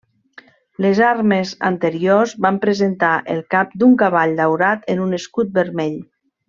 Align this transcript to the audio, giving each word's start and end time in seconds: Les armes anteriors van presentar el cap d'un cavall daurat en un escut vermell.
Les 0.85 1.01
armes 1.07 1.51
anteriors 1.69 2.33
van 2.47 2.59
presentar 2.65 3.13
el 3.37 3.45
cap 3.57 3.79
d'un 3.83 3.97
cavall 4.03 4.37
daurat 4.45 4.93
en 4.95 5.09
un 5.09 5.19
escut 5.23 5.57
vermell. 5.61 6.01